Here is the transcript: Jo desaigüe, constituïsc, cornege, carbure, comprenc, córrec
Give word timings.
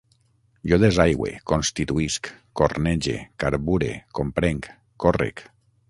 Jo 0.71 0.79
desaigüe, 0.83 1.33
constituïsc, 1.51 2.31
cornege, 2.61 3.17
carbure, 3.45 3.95
comprenc, 4.21 4.71
córrec 5.07 5.51